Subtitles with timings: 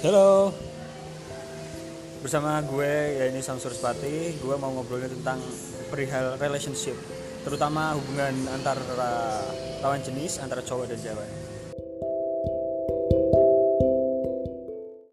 [0.00, 0.48] Halo.
[2.24, 5.36] Bersama gue ya ini Samsur Spati Gue mau ngobrolin tentang
[5.92, 6.96] perihal relationship
[7.44, 8.80] Terutama hubungan antara
[9.84, 11.28] lawan jenis antara cowok dan cewek.